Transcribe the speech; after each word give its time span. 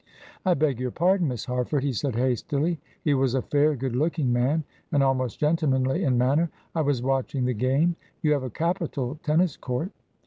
"I 0.43 0.55
beg 0.55 0.79
your 0.79 0.89
pardon, 0.89 1.27
Miss 1.27 1.45
Harford," 1.45 1.83
he 1.83 1.93
said, 1.93 2.15
hastily; 2.15 2.79
he 3.03 3.13
was 3.13 3.35
a 3.35 3.43
fair, 3.43 3.75
good 3.75 3.95
looking 3.95 4.33
man, 4.33 4.63
and 4.91 5.03
almost 5.03 5.39
gentlemanly 5.39 6.03
in 6.03 6.17
manner. 6.17 6.49
"I 6.73 6.81
was 6.81 7.03
watching 7.03 7.45
the 7.45 7.53
game. 7.53 7.95
You 8.23 8.31
have 8.33 8.41
a 8.41 8.49
capital 8.49 9.19
tennis 9.21 9.57
court." 9.57 9.91